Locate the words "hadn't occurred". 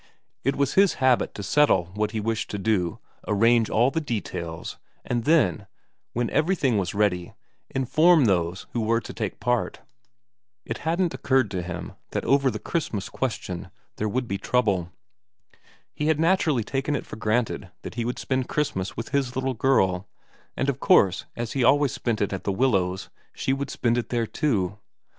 10.79-11.51